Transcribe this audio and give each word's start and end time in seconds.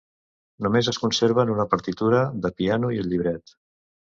Només 0.67 0.87
es 0.91 0.99
conserven 1.03 1.51
una 1.57 1.65
partitura 1.75 2.25
de 2.47 2.53
piano 2.63 2.93
i 2.97 3.01
el 3.05 3.11
llibret. 3.13 3.55